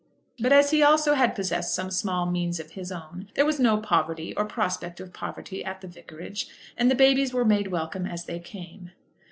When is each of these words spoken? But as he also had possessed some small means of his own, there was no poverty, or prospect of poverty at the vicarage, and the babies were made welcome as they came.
But 0.39 0.51
as 0.51 0.71
he 0.71 0.81
also 0.81 1.13
had 1.13 1.35
possessed 1.35 1.75
some 1.75 1.91
small 1.91 2.25
means 2.25 2.59
of 2.59 2.71
his 2.71 2.91
own, 2.91 3.27
there 3.35 3.45
was 3.45 3.59
no 3.59 3.77
poverty, 3.77 4.33
or 4.35 4.45
prospect 4.45 4.99
of 4.99 5.13
poverty 5.13 5.63
at 5.63 5.81
the 5.81 5.87
vicarage, 5.87 6.47
and 6.75 6.89
the 6.89 6.95
babies 6.95 7.35
were 7.35 7.45
made 7.45 7.67
welcome 7.67 8.07
as 8.07 8.25
they 8.25 8.39
came. 8.39 8.93